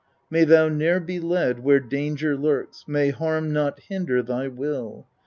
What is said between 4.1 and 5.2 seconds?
thy will!